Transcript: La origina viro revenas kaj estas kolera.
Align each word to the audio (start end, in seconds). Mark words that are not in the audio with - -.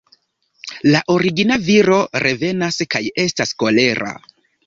La 0.93 1.01
origina 1.15 1.57
viro 1.67 1.99
revenas 2.25 2.81
kaj 2.97 3.03
estas 3.27 3.55
kolera. 3.65 4.13